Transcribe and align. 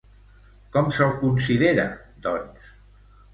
Com 0.77 0.89
se'l 0.99 1.13
considera, 1.25 1.85
doncs? 2.25 2.73